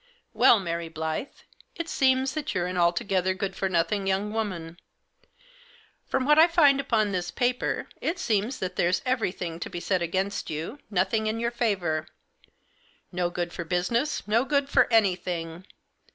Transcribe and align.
"Well, 0.33 0.59
Mary 0.59 0.89
Blyth, 0.89 1.43
it 1.75 1.87
seems 1.87 2.33
that 2.33 2.55
you're 2.55 2.65
an 2.65 2.75
altogether 2.75 3.35
good 3.35 3.55
for 3.55 3.69
nothing 3.69 4.07
young 4.07 4.33
woman. 4.33 4.79
From 6.07 6.25
what 6.25 6.39
I 6.39 6.47
find 6.47 6.79
upon 6.79 7.11
this 7.11 7.29
paper 7.29 7.87
it 8.01 8.17
seems 8.17 8.57
that 8.57 8.77
there's 8.77 9.03
every 9.05 9.31
thing 9.31 9.59
to 9.59 9.69
be 9.69 9.79
said 9.79 10.01
against 10.01 10.49
you, 10.49 10.79
nothing 10.89 11.27
in 11.27 11.39
your 11.39 11.51
favour; 11.51 12.07
no 13.11 13.29
good 13.29 13.53
for 13.53 13.63
business, 13.63 14.27
no 14.27 14.43
good 14.43 14.69
for 14.69 14.91
anything. 14.91 15.67